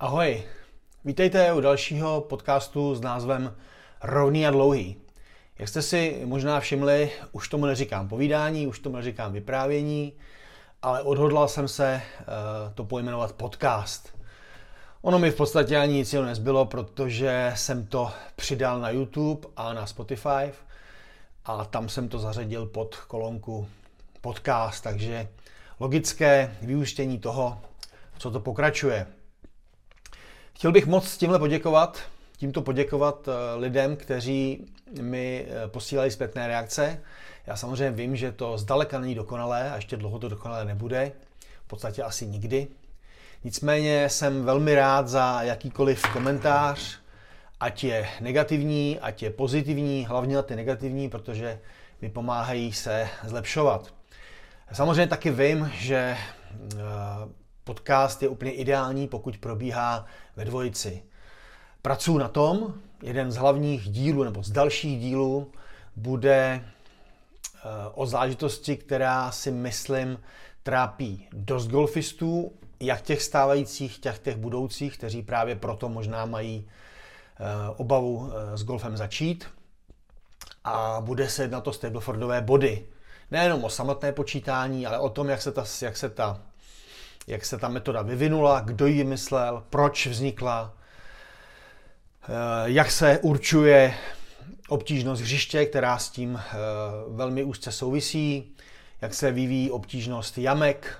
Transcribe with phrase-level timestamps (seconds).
[0.00, 0.42] Ahoj,
[1.04, 3.56] vítejte u dalšího podcastu s názvem
[4.02, 4.96] Rovný a dlouhý.
[5.58, 10.12] Jak jste si možná všimli, už tomu neříkám povídání, už tomu neříkám vyprávění,
[10.82, 12.24] ale odhodlal jsem se uh,
[12.74, 14.18] to pojmenovat podcast.
[15.02, 19.72] Ono mi v podstatě ani nic jiného nezbylo, protože jsem to přidal na YouTube a
[19.72, 20.52] na Spotify
[21.44, 23.68] a tam jsem to zařadil pod kolonku
[24.20, 25.28] podcast, takže
[25.80, 27.60] logické vyústění toho,
[28.18, 29.17] co to pokračuje.
[30.58, 31.98] Chtěl bych moc s tímhle poděkovat,
[32.36, 34.66] tímto poděkovat eh, lidem, kteří
[35.00, 37.00] mi eh, posílali zpětné reakce.
[37.46, 41.12] Já samozřejmě vím, že to zdaleka není dokonalé a ještě dlouho to dokonalé nebude,
[41.64, 42.66] v podstatě asi nikdy.
[43.44, 46.98] Nicméně jsem velmi rád za jakýkoliv komentář,
[47.60, 51.60] ať je negativní, ať je pozitivní, hlavně na ty negativní, protože
[52.02, 53.94] mi pomáhají se zlepšovat.
[54.72, 56.16] Samozřejmě taky vím, že
[56.76, 56.78] eh,
[57.68, 60.04] podcast je úplně ideální, pokud probíhá
[60.36, 61.02] ve dvojici.
[61.82, 65.52] Pracuji na tom, jeden z hlavních dílů nebo z dalších dílů
[65.96, 70.18] bude eh, o zážitosti, která si myslím
[70.62, 77.44] trápí dost golfistů, jak těch stávajících, tak těch budoucích, kteří právě proto možná mají eh,
[77.76, 79.44] obavu s golfem začít.
[80.64, 82.86] A bude se jednat o Stablefordové body
[83.30, 86.40] nejenom o samotné počítání, ale o tom, jak se ta, jak se ta,
[87.28, 90.74] jak se ta metoda vyvinula, kdo ji vymyslel, proč vznikla,
[92.22, 92.26] eh,
[92.64, 93.94] jak se určuje
[94.68, 96.54] obtížnost hřiště, která s tím eh,
[97.08, 98.54] velmi úzce souvisí,
[99.00, 100.98] jak se vyvíjí obtížnost jamek.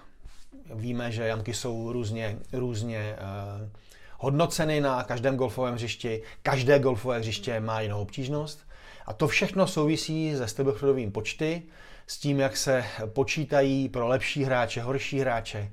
[0.74, 3.70] Víme, že jamky jsou různě, různě eh,
[4.18, 6.22] hodnoceny na každém golfovém hřišti.
[6.42, 8.68] Každé golfové hřiště má jinou obtížnost.
[9.06, 11.62] A to všechno souvisí se stebechrodovým počty,
[12.06, 15.70] s tím, jak se počítají pro lepší hráče, horší hráče.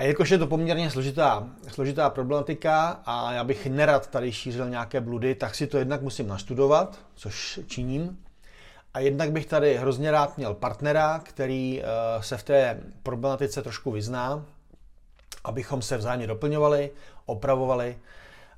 [0.00, 5.00] A jakož je to poměrně složitá, složitá problematika a já bych nerad tady šířil nějaké
[5.00, 8.18] bludy, tak si to jednak musím nastudovat, což činím.
[8.94, 11.86] A jednak bych tady hrozně rád měl partnera, který eh,
[12.22, 14.44] se v té problematice trošku vyzná,
[15.44, 16.90] abychom se vzájemně doplňovali,
[17.26, 17.98] opravovali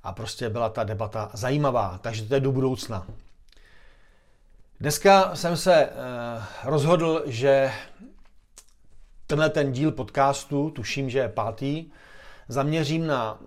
[0.02, 1.98] a prostě byla ta debata zajímavá.
[2.02, 3.06] Takže to je do budoucna.
[4.80, 7.72] Dneska jsem se uh, rozhodl, že
[9.32, 11.90] tenhle ten díl podcastu, tuším, že je pátý,
[12.48, 13.40] zaměřím na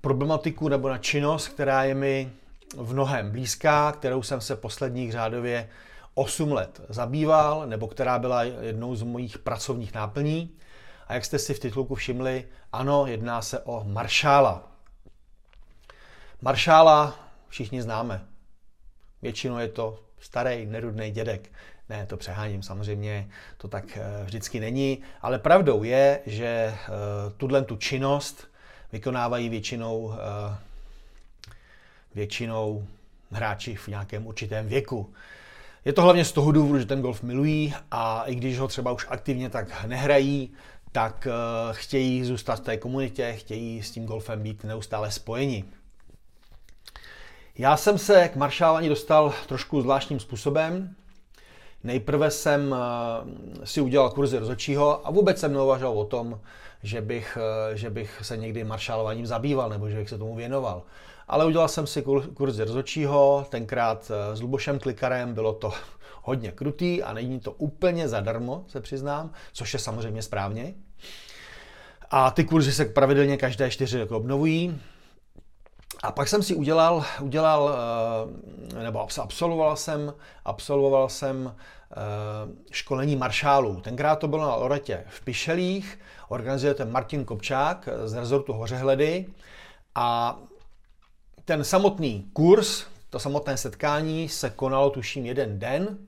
[0.00, 2.32] problematiku nebo na činnost, která je mi
[2.76, 5.68] v mnohem blízká, kterou jsem se posledních řádově
[6.14, 10.56] 8 let zabýval, nebo která byla jednou z mojich pracovních náplní.
[11.06, 14.72] A jak jste si v titulku všimli, ano, jedná se o maršála.
[16.42, 17.14] Maršála
[17.48, 18.26] všichni známe.
[19.22, 21.50] Většinou je to starý, nerudný dědek.
[21.88, 26.76] Ne, to přeháním, samozřejmě to tak eh, vždycky není, ale pravdou je, že eh,
[27.36, 28.48] tuhle tu činnost
[28.92, 30.56] vykonávají většinou, eh,
[32.14, 32.86] většinou
[33.30, 35.12] hráči v nějakém určitém věku.
[35.84, 38.92] Je to hlavně z toho důvodu, že ten golf milují a i když ho třeba
[38.92, 40.52] už aktivně tak nehrají,
[40.92, 41.28] tak
[41.72, 45.64] chtějí zůstat v té komunitě, chtějí s tím golfem být neustále spojeni.
[47.58, 50.94] Já jsem se k maršálání dostal trošku zvláštním způsobem.
[51.84, 56.40] Nejprve jsem eh, si udělal kurzy rozhodčího a vůbec jsem neuvažoval o tom,
[56.82, 60.82] že bych, eh, že bych se někdy maršálováním zabýval nebo že bych se tomu věnoval.
[61.28, 65.72] Ale udělal jsem si kurzy rozhodčího, tenkrát eh, s Lubošem Klikarem, bylo to
[66.22, 70.74] hodně krutý a není to úplně zadarmo, se přiznám, což je samozřejmě správně.
[72.10, 74.80] A ty kurzy se pravidelně každé čtyři roky obnovují.
[76.02, 77.70] A pak jsem si udělal, udělal
[78.76, 80.14] eh, nebo absolvoval jsem,
[80.44, 81.94] absolvoval jsem eh,
[82.70, 83.80] školení maršálů.
[83.80, 85.98] Tenkrát to bylo na Loretě v Pišelích,
[86.28, 89.26] organizuje ten Martin Kopčák z rezortu Hořehledy.
[89.94, 90.38] A
[91.44, 95.98] ten samotný kurz, to samotné setkání se konalo tuším jeden den,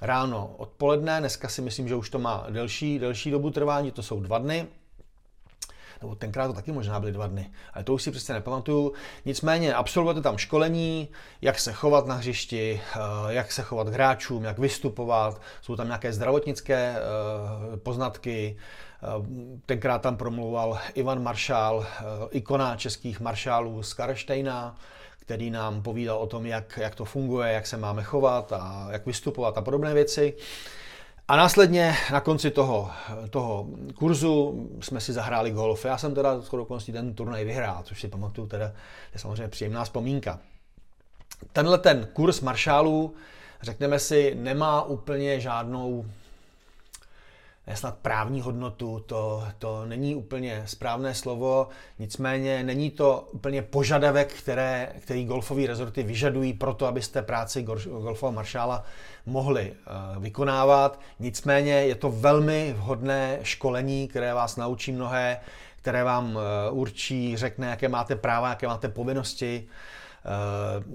[0.00, 4.20] ráno odpoledne, dneska si myslím, že už to má delší, delší dobu trvání, to jsou
[4.20, 4.66] dva dny
[6.02, 8.92] nebo tenkrát to taky možná byly dva dny, ale to už si přesně nepamatuju.
[9.24, 11.08] Nicméně absolvujete tam školení,
[11.42, 12.98] jak se chovat na hřišti, eh,
[13.28, 19.06] jak se chovat k hráčům, jak vystupovat, jsou tam nějaké zdravotnické eh, poznatky, eh,
[19.66, 21.86] tenkrát tam promluval Ivan Maršál,
[22.30, 24.76] ikona českých maršálů z Karštejna,
[25.20, 29.06] který nám povídal o tom, jak, jak to funguje, jak se máme chovat a jak
[29.06, 30.34] vystupovat a podobné věci.
[31.30, 32.90] A následně na konci toho,
[33.30, 35.84] toho kurzu jsme si zahráli golf.
[35.84, 38.72] Já jsem teda skoro okolností ten turnaj vyhrál, což si pamatuju, teda
[39.12, 40.38] je samozřejmě příjemná vzpomínka.
[41.52, 43.14] Tenhle ten kurz maršálů,
[43.62, 46.06] řekneme si, nemá úplně žádnou
[47.76, 51.68] snad právní hodnotu, to, to není úplně správné slovo,
[51.98, 58.32] nicméně není to úplně požadavek, které, který golfové rezorty vyžadují pro to, abyste práci golfového
[58.32, 58.84] maršála
[59.26, 59.72] mohli
[60.16, 61.00] uh, vykonávat.
[61.18, 65.40] Nicméně je to velmi vhodné školení, které vás naučí mnohé,
[65.76, 66.42] které vám uh,
[66.78, 69.66] určí, řekne, jaké máte práva, jaké máte povinnosti,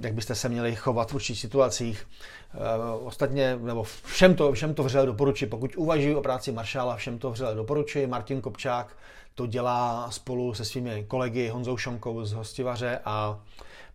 [0.01, 2.07] jak byste se měli chovat v určitých situacích.
[2.53, 7.19] Uh, ostatně, nebo všem to, všem to vřele doporučuji, pokud uvažuji o práci maršála, všem
[7.19, 8.07] to vřele doporučuji.
[8.07, 8.97] Martin Kopčák
[9.35, 13.39] to dělá spolu se svými kolegy Honzou Šonkou z Hostivaře a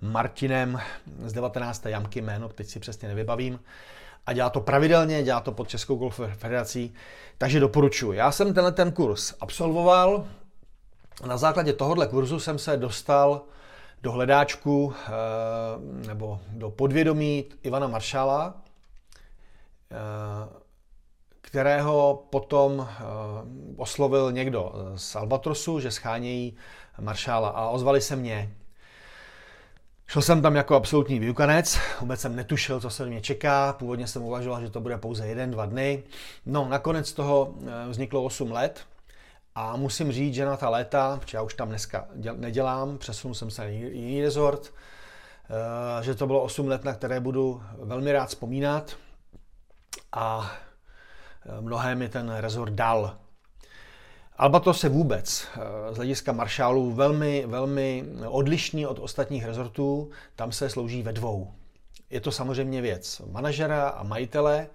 [0.01, 0.81] Martinem
[1.25, 1.87] z 19.
[1.87, 3.61] jamky jméno, teď si přesně nevybavím.
[4.27, 6.95] A dělá to pravidelně, dělá to pod Českou golfovou federací,
[7.39, 8.13] takže doporučuji.
[8.13, 10.27] Já jsem tenhle ten kurz absolvoval,
[11.27, 13.43] na základě tohohle kurzu jsem se dostal
[14.03, 15.11] do hledáčku eh,
[16.07, 18.55] nebo do podvědomí Ivana Maršala,
[19.91, 19.97] eh,
[21.41, 23.03] kterého potom eh,
[23.77, 26.57] oslovil někdo z Albatrosu, že schánějí
[27.01, 28.55] maršála a ozvali se mě.
[30.07, 34.23] Šel jsem tam jako absolutní výukanec, vůbec jsem netušil, co se mě čeká, původně jsem
[34.23, 36.03] uvažoval, že to bude pouze jeden, dva dny.
[36.47, 37.55] No, nakonec toho
[37.89, 38.87] vzniklo 8 let,
[39.55, 43.51] a musím říct, že na ta léta, protože já už tam dneska nedělám, přesunul jsem
[43.51, 44.75] se na jiný rezort,
[46.01, 48.97] eh, že to bylo 8 let, na které budu velmi rád vzpomínat
[50.13, 50.53] a
[51.47, 53.19] eh, mnohé mi ten rezort dal.
[54.37, 60.11] Albatos se vůbec eh, z hlediska maršálů velmi, velmi odlišný od ostatních rezortů.
[60.37, 61.55] Tam se slouží ve dvou.
[62.11, 64.67] Je to samozřejmě věc manažera a majitele,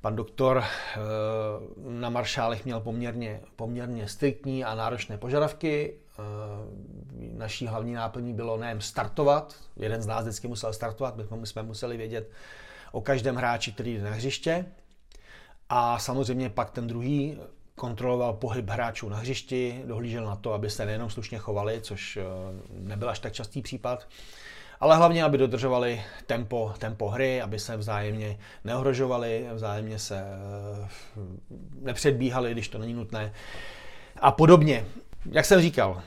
[0.00, 0.98] Pan doktor eh,
[1.78, 5.94] na maršálech měl poměrně, poměrně striktní a náročné požadavky.
[6.18, 6.22] Eh,
[7.32, 11.96] naší hlavní náplní bylo nejen startovat, jeden z nás vždycky musel startovat, my jsme museli
[11.96, 12.30] vědět
[12.92, 14.66] o každém hráči, který jde na hřiště.
[15.68, 17.38] A samozřejmě pak ten druhý
[17.74, 22.22] kontroloval pohyb hráčů na hřišti, dohlížel na to, aby se nejenom slušně chovali, což eh,
[22.70, 24.06] nebyl až tak častý případ,
[24.80, 30.88] ale hlavně, aby dodržovali tempo, tempo hry, aby se vzájemně neohrožovali, vzájemně se eh,
[31.80, 33.32] nepředbíhali, když to není nutné
[34.20, 34.84] a podobně.
[35.32, 36.02] Jak jsem říkal,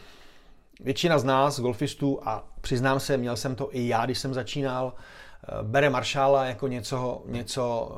[0.79, 4.93] většina z nás, golfistů, a přiznám se, měl jsem to i já, když jsem začínal,
[4.93, 7.95] eh, bere maršála jako něco, něco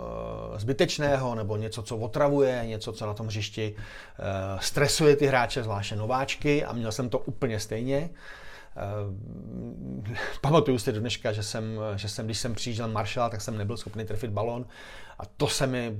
[0.56, 3.75] eh, zbytečného nebo něco, co otravuje, něco, co na tom hřišti
[4.60, 8.10] stresuje ty hráče, zvláště nováčky a měl jsem to úplně stejně.
[8.75, 13.57] Uh, pamatuju si do dneška, že jsem, že jsem, když jsem přijížděl Marshall, tak jsem
[13.57, 14.66] nebyl schopný trefit balon
[15.19, 15.98] a to se mi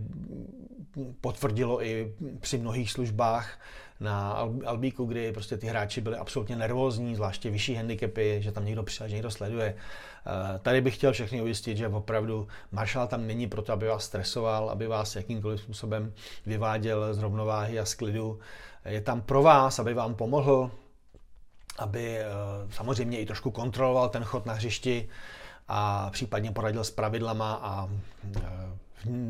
[1.22, 3.60] potvrdilo i při mnohých službách
[4.00, 4.32] na
[4.66, 9.08] Albíku, kdy prostě ty hráči byli absolutně nervózní, zvláště vyšší handicapy, že tam někdo přišel,
[9.08, 9.76] že někdo sleduje.
[9.76, 14.70] Uh, tady bych chtěl všechny ujistit, že opravdu Marshall tam není proto, aby vás stresoval,
[14.70, 16.14] aby vás jakýmkoliv způsobem
[16.46, 18.40] vyváděl z rovnováhy a z klidu.
[18.86, 20.72] Je tam pro vás, aby vám pomohl,
[21.78, 22.26] aby eh,
[22.70, 25.10] samozřejmě i trošku kontroloval ten chod na hřišti
[25.68, 27.90] a případně poradil s pravidlama a
[28.36, 28.42] eh,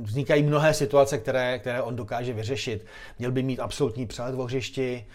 [0.02, 2.86] vznikají mnohé situace, které, které on dokáže vyřešit.
[3.20, 5.06] Měl by mít absolutní přehled o hřišti,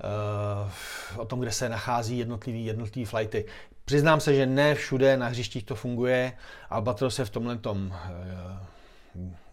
[0.00, 3.44] eh, o tom, kde se nachází jednotlivý, jednotlivý flighty.
[3.84, 6.32] Přiznám se, že ne všude na hřištích to funguje.
[6.70, 7.94] Albatros je v tomhle tom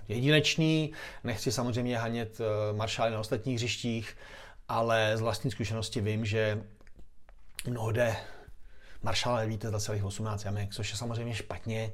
[0.07, 0.91] jedinečný.
[1.23, 2.41] Nechci samozřejmě hanět
[2.75, 4.17] maršály na ostatních hřištích,
[4.69, 6.61] ale z vlastní zkušenosti vím, že
[7.67, 8.15] mnohde
[9.03, 11.91] maršala nevíte za celých 18 jamek, což je samozřejmě špatně.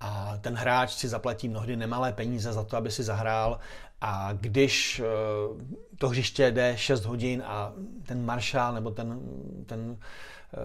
[0.00, 3.58] A ten hráč si zaplatí mnohdy nemalé peníze za to, aby si zahrál.
[4.00, 5.04] A když eh,
[5.98, 7.72] to hřiště jde 6 hodin a
[8.06, 9.20] ten maršál nebo ten,
[9.66, 9.96] ten
[10.54, 10.58] eh,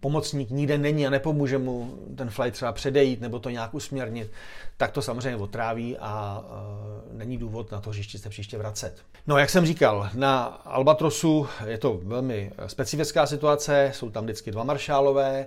[0.00, 4.30] pomocník nikde není a nepomůže mu ten flight třeba předejít nebo to nějak usměrnit,
[4.76, 9.02] tak to samozřejmě otráví a uh, není důvod na to hřiště se příště vracet.
[9.26, 14.64] No, jak jsem říkal, na Albatrosu je to velmi specifická situace, jsou tam vždycky dva
[14.64, 15.46] maršálové,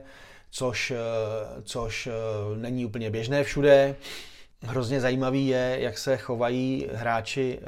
[0.52, 0.98] což, uh,
[1.64, 3.96] což uh, není úplně běžné všude.
[4.64, 7.60] Hrozně zajímavý je, jak se chovají hráči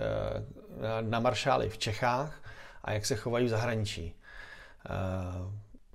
[1.02, 2.42] na maršály v Čechách
[2.84, 4.16] a jak se chovají v zahraničí.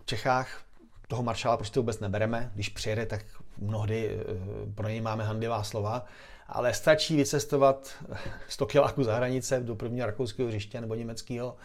[0.00, 0.60] V Čechách
[1.08, 2.50] toho maršála prostě vůbec nebereme.
[2.54, 3.24] Když přijede, tak
[3.58, 4.24] mnohdy eh,
[4.74, 6.04] pro něj máme handivá slova,
[6.46, 8.04] ale stačí vycestovat
[8.48, 11.56] 100 kiláků za hranice do prvního rakouského hřiště nebo německého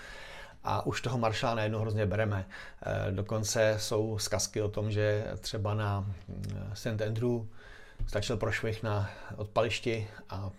[0.63, 2.45] a už toho maršála najednou hrozně bereme.
[2.85, 7.01] Eh, dokonce jsou zkazky o tom, že třeba na eh, St.
[7.07, 7.41] Andrew
[8.07, 10.49] stačil prošvih na odpališti a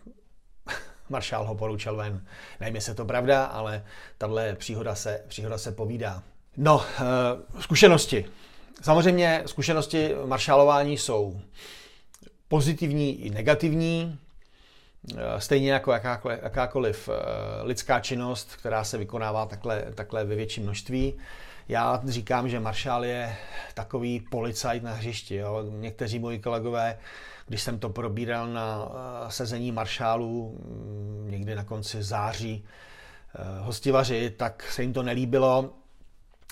[1.08, 2.24] maršál ho poručil ven.
[2.60, 3.84] Nevím, jestli je to pravda, ale
[4.18, 6.22] tahle příhoda se, příhoda se povídá.
[6.56, 6.84] No,
[7.60, 8.24] zkušenosti.
[8.82, 11.40] Samozřejmě zkušenosti maršálování jsou
[12.48, 14.18] pozitivní i negativní.
[15.38, 17.08] Stejně jako jakákoliv, jakákoliv
[17.62, 21.14] lidská činnost, která se vykonává takhle, takhle ve větším množství.
[21.68, 23.36] Já říkám, že maršál je
[23.74, 25.34] takový policajt na hřišti.
[25.34, 25.64] Jo.
[25.70, 26.98] Někteří moji kolegové,
[27.46, 28.88] když jsem to probíral na
[29.28, 32.64] sezení maršálů mm, někdy na konci září,
[33.60, 35.70] hostivaři, tak se jim to nelíbilo,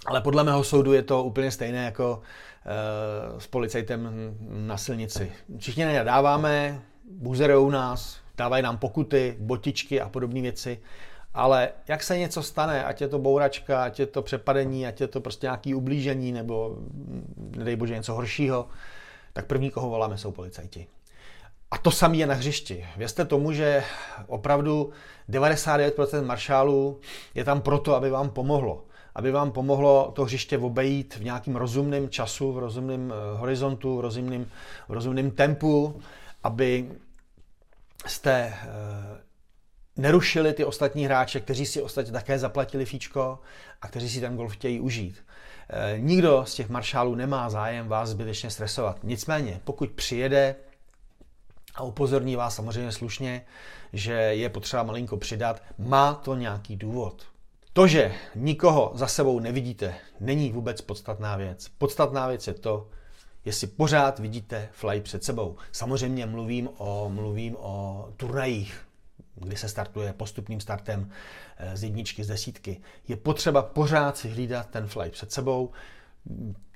[0.07, 2.23] ale podle mého soudu je to úplně stejné jako
[3.33, 4.11] uh, s policajtem
[4.51, 5.33] na silnici.
[5.59, 10.81] Všichni nadáváme, buzerou nás, dávají nám pokuty, botičky a podobné věci,
[11.35, 15.09] ale jak se něco stane, ať je to bouračka, ať je to přepadení, ať je
[15.09, 16.77] to prostě nějaký ublížení nebo
[17.57, 18.69] nedej bože něco horšího,
[19.33, 20.87] tak první, koho voláme, jsou policajti.
[21.71, 22.87] A to samé je na hřišti.
[22.97, 23.85] Věřte tomu, že
[24.27, 24.91] opravdu
[25.31, 27.01] 99% maršálů
[27.35, 32.09] je tam proto, aby vám pomohlo aby vám pomohlo to hřiště obejít v nějakým rozumném
[32.09, 34.47] času, v rozumném eh, horizontu, v rozumném,
[34.89, 36.01] v rozumném tempu,
[36.43, 36.91] aby
[38.07, 38.69] jste eh,
[39.97, 43.39] nerušili ty ostatní hráče, kteří si ostatně také zaplatili fíčko
[43.83, 45.25] a kteří si ten golf chtějí užít.
[45.71, 48.99] Eh, nikdo z těch maršálů nemá zájem vás zbytečně stresovat.
[49.03, 50.57] Nicméně, pokud přijede
[51.75, 53.45] a upozorní vás samozřejmě slušně,
[53.93, 57.32] že je potřeba malinko přidat, má to nějaký důvod.
[57.73, 61.69] To, že nikoho za sebou nevidíte, není vůbec podstatná věc.
[61.79, 62.89] Podstatná věc je to,
[63.45, 65.57] jestli pořád vidíte fly před sebou.
[65.73, 68.81] Samozřejmě mluvím o, mluvím o turnajích,
[69.35, 71.11] kdy se startuje postupným startem
[71.57, 72.81] eh, z jedničky, z desítky.
[73.09, 75.71] Je potřeba pořád si hlídat ten fly před sebou.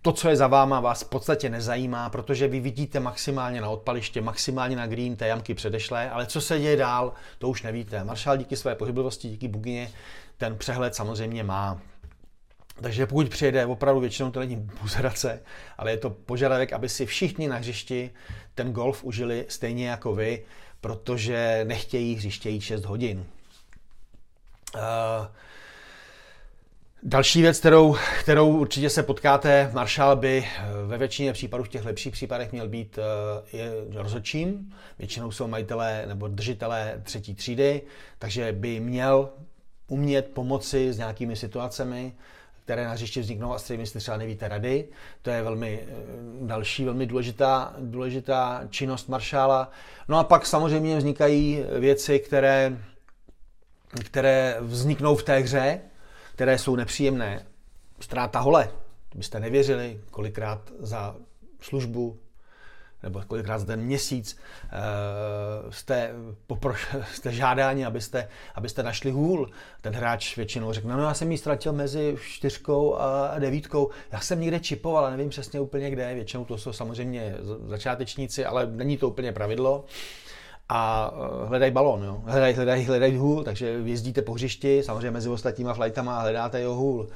[0.03, 4.21] To, co je za váma, vás v podstatě nezajímá, protože vy vidíte maximálně na odpaliště,
[4.21, 8.05] maximálně na green té jamky předešlé, ale co se děje dál, to už nevíte.
[8.05, 9.91] Maršál díky své pohyblivosti, díky bugině
[10.39, 11.81] ten přehled samozřejmě má.
[12.81, 15.43] Takže pokud přijede, opravdu většinou to není buzerace,
[15.79, 18.11] ale je to požadavek, aby si všichni na hřišti
[18.55, 20.45] ten golf užili stejně jako vy,
[20.81, 23.25] protože nechtějí hřiště 6 hodin.
[24.75, 24.83] Uh,
[27.09, 30.45] Další věc, kterou, kterou určitě se potkáte, Marshall by
[30.87, 32.99] ve většině případů, v těch lepších případech měl být
[33.53, 34.75] je rozhodčím.
[34.99, 37.83] Většinou jsou majitelé nebo držitelé třetí třídy,
[38.19, 39.31] takže by měl
[39.89, 42.13] umět pomoci s nějakými situacemi,
[42.65, 44.89] které na hřišti vzniknou a s kterými si třeba nevíte rady.
[45.23, 45.95] To je velmi eh,
[46.47, 49.71] další velmi důležitá, důležitá činnost maršála.
[50.09, 52.79] No a pak samozřejmě vznikají věci, které,
[54.05, 55.81] které vzniknou v té hře,
[56.35, 57.47] které jsou nepříjemné.
[58.01, 58.71] Ztráta hole.
[59.15, 61.17] Byste nevěřili, kolikrát za
[61.61, 62.19] službu
[63.07, 66.15] nebo kolikrát za ten měsíc uh, jste,
[66.49, 69.51] popro- jste žádáni, abyste, abyste našli hůl.
[69.81, 74.41] Ten hráč většinou řekne, no já jsem ji ztratil mezi čtyřkou a devítkou, já jsem
[74.41, 77.35] někde čipoval, ale nevím přesně úplně kde, většinou to jsou samozřejmě
[77.67, 79.85] začátečníci, ale není to úplně pravidlo
[80.69, 82.23] a eh, hledají balon, jo.
[82.27, 86.75] Hledají, hledají, hledají hůl, takže jezdíte po hřišti, samozřejmě mezi ostatníma flightama a hledáte jeho
[86.75, 87.09] hůl.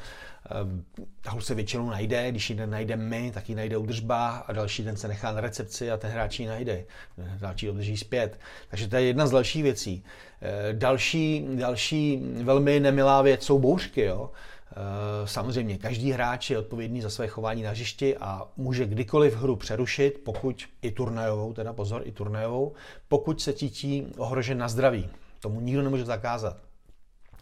[1.20, 4.82] Ta hůl se většinou najde, když ji najdeme my, tak ji najde udržba a další
[4.82, 6.85] den se nechá na recepci a ten hráč ji najde.
[7.16, 8.40] Hráč ji udrží zpět.
[8.68, 10.04] Takže to je jedna z dalších věcí.
[10.42, 14.02] Eh, další, další velmi nemilá věc jsou bouřky.
[14.02, 14.30] Jo?
[14.73, 19.56] Eh, samozřejmě každý hráč je odpovědný za své chování na hřišti a může kdykoliv hru
[19.56, 22.73] přerušit, pokud i turnajovou, teda pozor, i turnajovou,
[23.09, 25.09] pokud se cítí ohrožen na zdraví.
[25.40, 26.70] Tomu nikdo nemůže zakázat.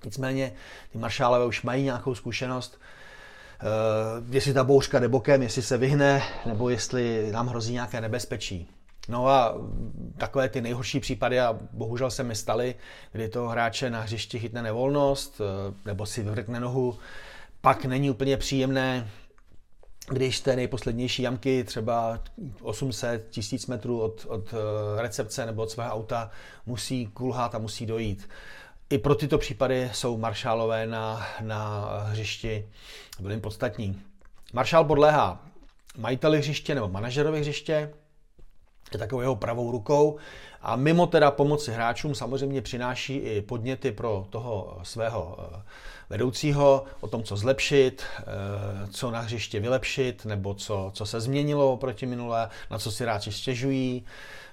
[0.04, 0.52] Nicméně
[0.92, 6.22] ty maršálové už mají nějakou zkušenost, uh, jestli ta bouřka jde bokem, jestli se vyhne,
[6.46, 8.68] nebo jestli nám hrozí nějaké nebezpečí.
[9.08, 9.54] No a
[10.16, 12.74] takové ty nejhorší případy, a bohužel se mi staly,
[13.12, 15.46] kdy to hráče na hřišti chytne nevolnost, uh,
[15.84, 16.98] nebo si vyvrkne nohu,
[17.60, 19.08] pak není úplně příjemné,
[20.10, 22.22] když té nejposlednější jamky, třeba
[22.62, 26.30] 800 tisíc metrů od, od eh, recepce nebo od svého auta,
[26.66, 28.28] musí kulhat a musí dojít.
[28.90, 32.68] I pro tyto případy jsou maršálové na, na hřišti
[33.20, 34.02] velmi podstatní.
[34.52, 35.46] Maršál podléhá
[35.96, 37.92] majiteli hřiště nebo manažerovi hřiště,
[38.92, 40.16] je takovou jeho pravou rukou
[40.62, 45.62] a mimo teda pomoci hráčům samozřejmě přináší i podněty pro toho svého eh,
[46.10, 48.24] vedoucího o tom, co zlepšit, eh,
[48.90, 53.32] co na hřiště vylepšit, nebo co, co se změnilo proti minulé, na co si hráči
[53.32, 54.04] stěžují,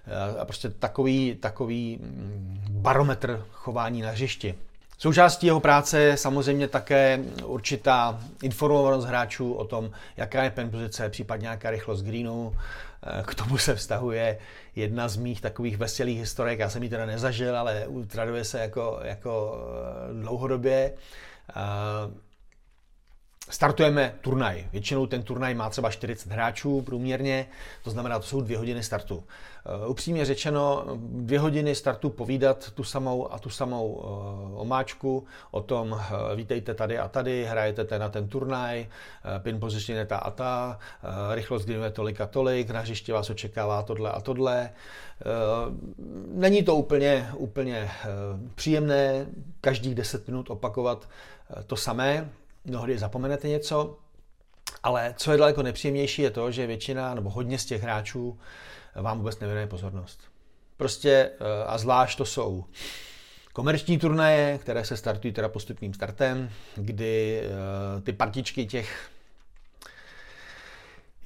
[0.07, 4.55] Eh, a prostě takový, takový mm, barometr chování na hřišti.
[4.97, 11.09] Součástí jeho práce je samozřejmě také určitá informovanost hráčů o tom, jaká je pen pozice,
[11.09, 12.55] případně nějaká rychlost greenu.
[13.05, 14.37] Eh, k tomu se vztahuje
[14.75, 16.59] jedna z mých takových veselých historiek.
[16.59, 19.59] Já jsem ji teda nezažil, ale traduje se jako, jako
[20.09, 20.93] eh, dlouhodobě.
[23.49, 24.67] Startujeme turnaj.
[24.71, 27.47] Většinou ten turnaj má třeba 40 hráčů průměrně,
[27.83, 29.15] to znamená, to jsou dvě hodiny startu.
[29.15, 35.61] Uh, upřímně řečeno, dvě hodiny startu povídat tu samou a tu samou uh, omáčku o
[35.61, 35.99] tom, uh,
[36.35, 38.87] vítejte tady a tady, hrajete na ten turnaj,
[39.39, 40.79] pin position je ta a ta,
[41.33, 44.69] rychlost je tolik a tolik, na hřiště vás očekává tohle a tohle.
[46.27, 47.91] Není to úplně, úplně
[48.55, 49.25] příjemné
[49.61, 51.09] každých 10 minut opakovat
[51.67, 52.29] to samé,
[52.65, 53.97] mnohdy zapomenete něco,
[54.83, 58.39] ale co je daleko nepříjemnější je to, že většina nebo hodně z těch hráčů
[58.95, 60.19] vám vůbec nevěnuje pozornost.
[60.77, 62.65] Prostě eh, a zvlášť to jsou
[63.53, 69.09] komerční turnaje, které se startují teda postupným startem, kdy eh, ty partičky těch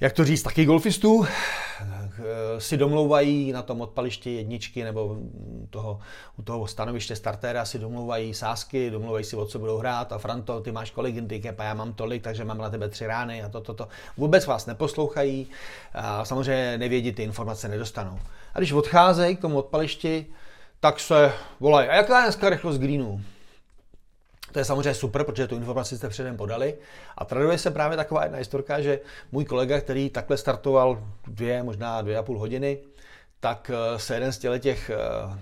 [0.00, 5.16] jak to říct, taky golfistů eh, si domlouvají na tom odpališti jedničky nebo
[5.70, 6.00] toho,
[6.38, 10.60] u toho stanoviště startéra si domlouvají sásky, domlouvají si, o co budou hrát a Franto,
[10.60, 13.48] ty máš kolik handicap a já mám tolik, takže mám na tebe tři rány a
[13.48, 13.88] to, to, to.
[14.16, 15.46] Vůbec vás neposlouchají
[15.94, 18.18] a samozřejmě nevědí, ty informace nedostanou.
[18.54, 20.26] A když odcházejí k tomu odpališti,
[20.80, 23.20] tak se volají, a jaká je dneska rychlost greenů?
[24.52, 26.74] To je samozřejmě super, protože tu informaci jste předem podali.
[27.18, 29.00] A traduje se právě taková jedna historka, že
[29.32, 32.78] můj kolega, který takhle startoval dvě, možná dvě a půl hodiny,
[33.40, 35.38] tak eh, se jeden z těch, eh,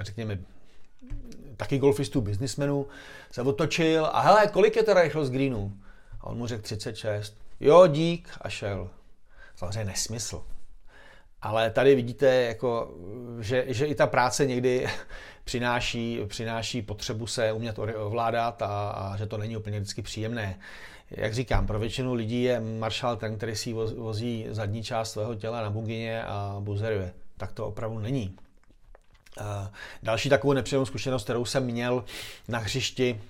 [0.00, 0.38] řekněme,
[1.56, 2.86] taky golfistů, biznismenů,
[3.30, 5.72] se otočil a hele, kolik je teda rychlost greenů?
[6.20, 7.36] A on mu řekl 36.
[7.60, 8.90] Jo, dík a šel.
[9.56, 10.42] Samozřejmě nesmysl.
[11.44, 12.94] Ale tady vidíte, jako,
[13.40, 14.86] že, že i ta práce někdy
[15.44, 20.58] přináší, přináší potřebu se umět ovládat a, a že to není úplně vždycky příjemné.
[21.10, 25.62] Jak říkám, pro většinu lidí je Marshall ten, který si vozí zadní část svého těla
[25.62, 27.12] na bugině a buzeruje.
[27.36, 28.36] Tak to opravdu není.
[30.02, 32.04] Další takovou nepříjemnou zkušenost, kterou jsem měl
[32.48, 33.20] na hřišti,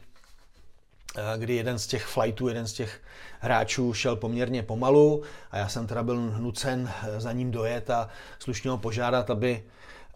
[1.37, 3.01] kdy jeden z těch flightů, jeden z těch
[3.41, 8.71] hráčů šel poměrně pomalu a já jsem teda byl nucen za ním dojet a slušně
[8.71, 9.63] ho požádat, aby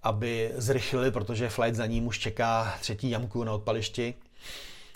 [0.03, 4.15] aby zrychlili, protože flight za ním už čeká třetí jamku na odpališti.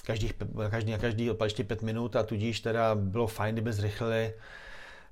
[0.07, 0.35] Každých,
[0.71, 4.33] každý, každý odpališti pět minut a tudíž teda bylo fajn, kdyby zrychlili.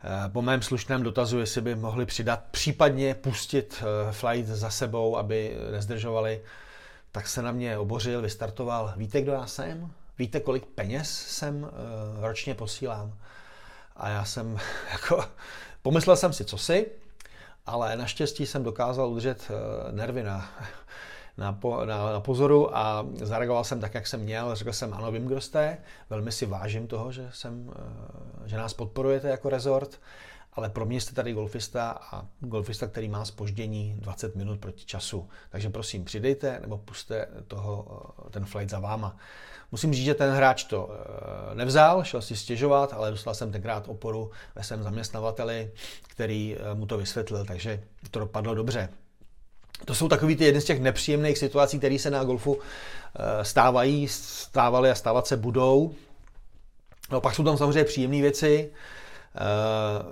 [0.04, 5.16] Eh, po mém slušném dotazu, jestli by mohli přidat, případně pustit eh, flight za sebou,
[5.16, 6.40] aby nezdržovali,
[7.12, 8.92] tak se na mě obořil, vystartoval.
[8.96, 9.90] Víte, kdo já jsem?
[10.20, 13.18] Víte, kolik peněz jsem eh, ročně posílám?
[13.96, 14.58] A já jsem
[14.92, 15.24] jako,
[15.82, 16.86] pomyslel jsem si, co si,
[17.66, 20.50] ale naštěstí jsem dokázal udržet eh, nervy na,
[21.36, 24.54] na, po, na, na pozoru a zareagoval jsem tak, jak jsem měl.
[24.54, 25.78] Řekl jsem, ano, vím, kdo jste,
[26.10, 30.00] velmi si vážím toho, že, jsem, eh, že nás podporujete jako rezort,
[30.52, 35.28] ale pro mě jste tady golfista a golfista, který má spoždění 20 minut proti času.
[35.50, 37.86] Takže prosím, přidejte nebo puste toho,
[38.26, 39.16] eh, ten flight za váma.
[39.72, 43.88] Musím říct, že ten hráč to eh, nevzal, šel si stěžovat, ale dostal jsem tenkrát
[43.88, 45.72] oporu ve svém zaměstnavateli,
[46.08, 48.88] který eh, mu to vysvětlil, takže to dopadlo dobře.
[49.84, 52.58] To jsou takový ty jedny z těch nepříjemných situací, které se na golfu
[53.42, 55.94] stávají, stávaly a stávat se budou.
[57.10, 58.70] No pak jsou tam samozřejmě příjemné věci.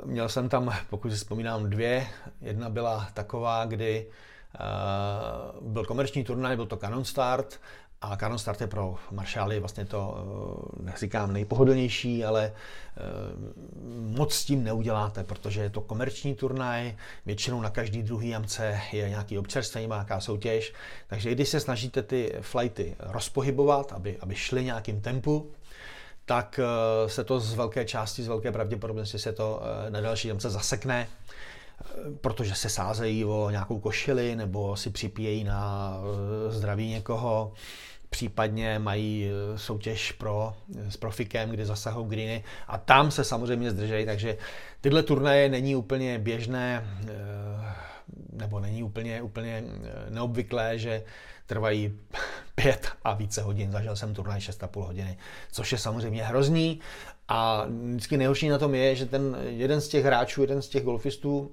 [0.04, 2.06] Měl jsem tam, pokud si vzpomínám, dvě.
[2.40, 4.06] Jedna byla taková, kdy
[5.60, 7.60] byl komerční turnaj, byl to Canon Start
[8.00, 10.16] a Canon Start je pro Marshally vlastně to,
[10.78, 13.00] eh, neříkám nejpohodlnější, ale eh,
[14.00, 19.08] moc s tím neuděláte, protože je to komerční turnaj, většinou na každý druhý jamce je
[19.08, 20.72] nějaký občerstvení, nějaká soutěž,
[21.06, 25.50] takže když se snažíte ty flighty rozpohybovat, aby, aby šly nějakým tempu,
[26.28, 30.50] tak eh, se to z velké části, z velké pravděpodobnosti se to na další jamce
[30.50, 31.08] zasekne,
[32.20, 35.94] protože se sázejí o nějakou košili nebo si připíjejí na
[36.48, 37.52] zdraví někoho,
[38.10, 40.54] případně mají soutěž pro,
[40.88, 44.36] s profikem, kde zasahují greeny a tam se samozřejmě zdržejí, takže
[44.80, 46.84] tyhle turnaje není úplně běžné
[48.32, 49.64] nebo není úplně, úplně
[50.08, 51.02] neobvyklé, že
[51.48, 51.98] trvají
[52.54, 53.72] pět a více hodin.
[53.72, 55.18] Zažil jsem turnaj 6,5 hodiny,
[55.52, 56.80] což je samozřejmě hrozný.
[57.28, 60.84] A vždycky nejhorší na tom je, že ten jeden z těch hráčů, jeden z těch
[60.84, 61.50] golfistů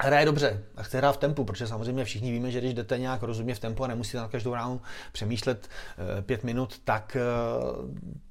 [0.00, 3.22] hraje dobře a chce hrát v tempu, protože samozřejmě všichni víme, že když jdete nějak
[3.22, 4.80] rozumně v tempu a nemusíte na každou ránu
[5.12, 5.68] přemýšlet
[6.18, 7.20] eh, pět minut, tak eh,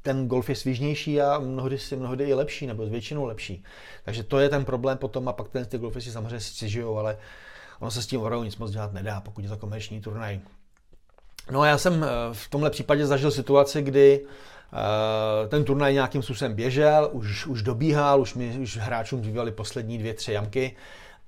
[0.02, 3.64] ten golf je svížnější a mnohdy si mnohdy i lepší, nebo většinou lepší.
[4.04, 7.18] Takže to je ten problém potom a pak ten, ty golfy si samozřejmě stěžují, ale
[7.80, 10.40] ono se s tím opravdu nic moc dělat nedá, pokud je to komerční turnaj.
[11.52, 14.26] No a já jsem eh, v tomhle případě zažil situaci, kdy
[15.48, 20.14] ten turnaj nějakým způsobem běžel, už, už dobíhal, už, mi, už hráčům zbývaly poslední dvě,
[20.14, 20.76] tři jamky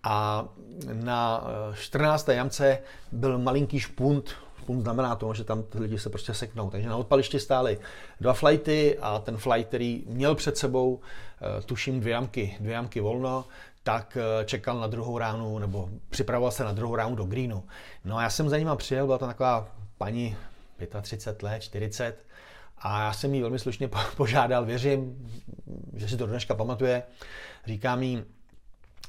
[0.04, 0.46] a
[0.94, 2.30] na 14.
[2.30, 2.80] Eh, jamce
[3.12, 4.32] byl malinký špunt,
[4.66, 6.70] punt znamená to, že tam ty lidi se prostě seknou.
[6.70, 7.80] Takže na odpališti stály
[8.22, 11.00] dva flighty a ten flight, který měl před sebou,
[11.42, 13.46] eh, tuším, dvě jamky, dvě jamky volno,
[13.84, 17.64] tak eh, čekal na druhou ránu, nebo připravoval se na druhou ránu do greenu.
[18.06, 20.36] No a já jsem za nima přijel, byla to taková paní
[21.02, 22.26] 35 let, 40,
[22.78, 25.32] a já jsem jí velmi slušně požádal, věřím,
[25.94, 27.04] že si to dneška pamatuje.
[27.66, 28.24] Říká mi,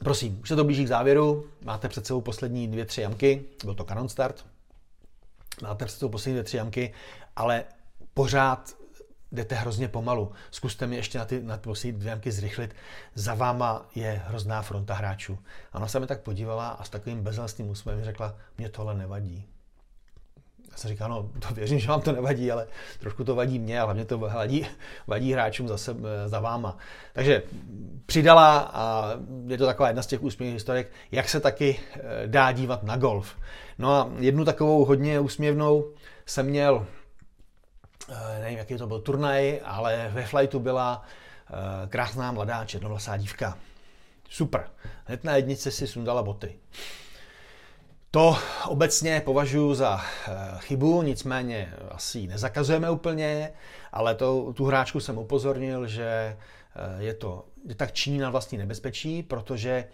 [0.03, 3.75] prosím, už se to blíží k závěru, máte před sebou poslední dvě, tři jamky, byl
[3.75, 4.47] to Canon Start,
[5.63, 6.95] máte před sebou poslední dvě, tři jamky,
[7.37, 7.65] ale
[8.15, 8.75] pořád
[9.33, 10.33] jdete hrozně pomalu.
[10.51, 12.75] Zkuste mi ještě na ty, na ty poslední dvě jamky zrychlit.
[13.15, 15.39] Za váma je hrozná fronta hráčů.
[15.73, 19.49] A ona se mi tak podívala a s takovým bezlastným úsměvem řekla, mě tohle nevadí
[20.79, 22.67] jsem říkal, no to věřím, že vám to nevadí, ale
[23.01, 24.67] trošku to vadí mě a hlavně to vadí,
[25.07, 26.79] vadí hráčům zase za váma.
[27.13, 27.43] Takže
[28.07, 29.15] přidala a
[29.47, 32.97] je to taková jedna z těch úsměvných historiek, jak se taky eh, dá dívat na
[32.97, 33.37] golf.
[33.79, 35.93] No a jednu takovou hodně úsměvnou
[36.27, 36.87] jsem měl,
[38.09, 43.59] eh, nevím, jaký to byl turnaj, ale ve flightu byla eh, krásná mladá černovlasá dívka.
[44.31, 44.71] Super.
[45.05, 46.59] Hned na jednice si sundala boty.
[48.11, 53.53] To obecně považuji za eh, chybu, nicméně asi ji nezakazujeme úplně,
[53.93, 58.59] ale to, tu hráčku jsem upozornil, že eh, je to je tak činí na vlastní
[58.59, 59.85] nebezpečí, protože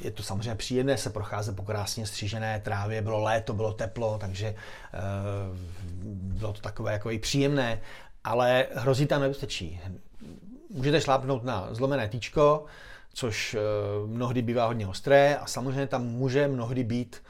[0.00, 4.46] je to samozřejmě příjemné se procházet po krásně střížené trávě, bylo léto, bylo teplo, takže
[4.46, 4.54] e,
[6.12, 7.80] bylo to takové jako i příjemné,
[8.24, 9.80] ale hrozí tam nebezpečí.
[10.70, 12.64] Můžete šlápnout na zlomené týčko,
[13.12, 13.58] což e,
[14.06, 17.22] mnohdy bývá hodně ostré a samozřejmě tam může mnohdy být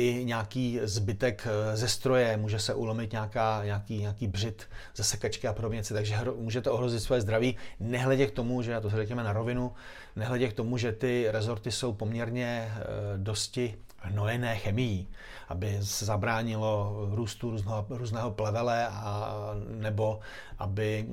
[0.00, 5.48] i nějaký zbytek eh, ze stroje, může se ulomit nějaká, nějaký, nějaký břit ze sekačky
[5.48, 8.96] a podobně, takže hro, můžete ohrozit své zdraví, nehledě k tomu, že, a to se
[8.96, 9.72] řekněme na rovinu,
[10.16, 12.82] nehledě k tomu, že ty rezorty jsou poměrně e,
[13.18, 15.08] dosti hnojené chemií,
[15.48, 19.34] aby se zabránilo růstu různého, různého plevele a,
[19.68, 20.20] nebo
[20.58, 21.06] aby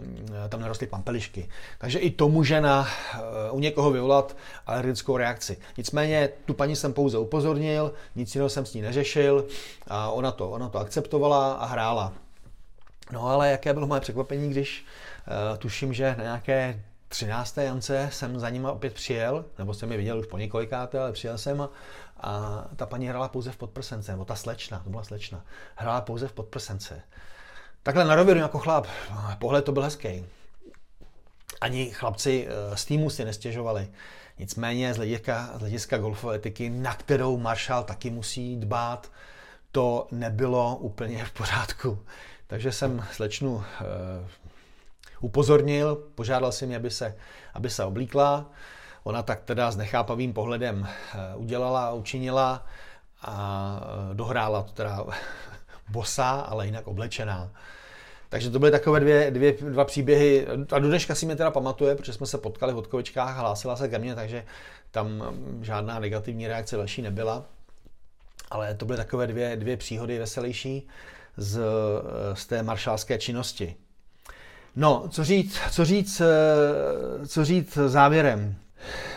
[0.46, 1.50] eh, tam nerostly pampelišky.
[1.78, 5.58] Takže i to může na, eh, u někoho vyvolat alergickou reakci.
[5.78, 9.46] Nicméně tu paní jsem pouze upozornil, nic jiného jsem s ní neřešil
[9.88, 12.14] a ona to, ona to akceptovala a hrála.
[13.12, 14.86] No ale jaké bylo moje překvapení, když
[15.52, 17.58] uh, tuším, že na nějaké 13.
[17.58, 21.38] jance jsem za nima opět přijel, nebo jsem je viděl už po několikáté, ale přijel
[21.38, 21.70] jsem a,
[22.18, 26.28] a ta paní hrála pouze v podprsence, nebo ta slečna, to byla slečna, hrála pouze
[26.28, 27.02] v podprsence.
[27.84, 28.88] Takhle na rovinu jako chlap,
[29.40, 30.26] pohled to byl hezký.
[31.62, 33.90] Ani chlapci eh, z týmu si nestěžovali.
[34.40, 39.12] Nicméně z hlediska, z hlediska golfové etiky, na kterou Marshall taky musí dbát,
[39.72, 42.00] to nebylo úplně v pořádku.
[42.48, 43.64] Takže jsem slečnu uh,
[45.20, 47.16] upozornil, požádal jsem ji, aby se,
[47.54, 48.52] aby se oblíkla.
[49.04, 52.66] Ona tak teda s nechápavým pohledem eh, udělala, učinila
[53.22, 53.80] a
[54.12, 55.06] eh, dohrála to teda
[55.90, 57.52] bosá, ale jinak oblečená.
[58.30, 60.48] Takže to byly takové dvě, dvě, dva příběhy.
[60.72, 63.90] A do dneška si mě teda pamatuje, protože jsme se potkali v Hodkovičkách, hlásila se
[63.90, 64.46] ke mně, takže
[64.92, 67.46] tam mm, žádná negativní reakce další nebyla.
[68.52, 70.88] Ale to byly takové dvě, dvě příhody veselější
[71.38, 71.62] z,
[72.34, 73.76] z té maršálské činnosti.
[74.80, 78.56] No, co říct, co říct, eh, co říct závěrem?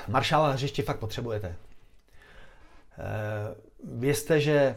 [0.09, 1.57] Maršála na hřišti fakt potřebujete.
[2.99, 4.77] Eh, vězte, že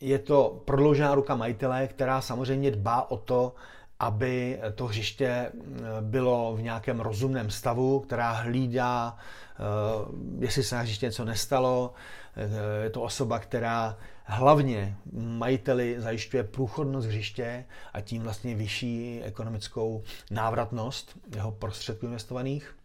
[0.00, 3.54] je to prodloužená ruka majitele, která samozřejmě dbá o to,
[3.98, 5.52] aby to hřiště eh,
[6.00, 9.16] bylo v nějakém rozumném stavu, která hlídá,
[10.38, 11.92] jestli se na hřiště něco nestalo.
[12.82, 13.96] Je to osoba, která
[14.30, 22.76] hlavně majiteli zajišťuje průchodnost hřiště a tím vlastně vyšší ekonomickou návratnost jeho prostředků investovaných.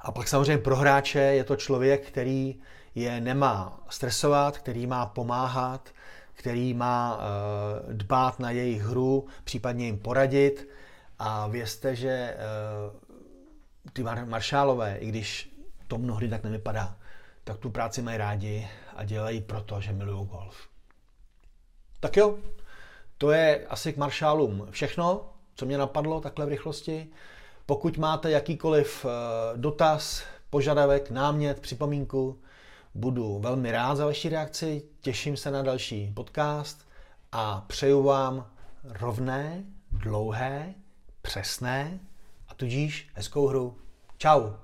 [0.00, 2.60] A pak samozřejmě pro hráče je to člověk, který
[2.94, 5.88] je nemá stresovat, který má pomáhat,
[6.34, 10.68] který má uh, dbát na jejich hru, případně jim poradit.
[11.18, 12.36] A vězte, že
[12.94, 15.56] uh, ty maršálové, i když
[15.88, 16.96] to mnohdy tak nevypadá,
[17.44, 20.68] tak tu práci mají rádi a dělají proto, že milují golf.
[22.00, 22.38] Tak jo,
[23.18, 27.08] to je asi k maršálům všechno, co mě napadlo takhle v rychlosti.
[27.66, 29.08] Pokud máte jakýkoliv eh,
[29.56, 32.38] dotaz, požadavek, námět, připomínku,
[32.94, 36.88] budu velmi rád za vaši reakci, těším se na další podcast
[37.32, 38.46] a přeju vám
[38.84, 40.74] rovné, dlouhé,
[41.22, 42.00] přesné
[42.48, 43.78] a tudíž hezkou hru.
[44.18, 44.62] Ciao.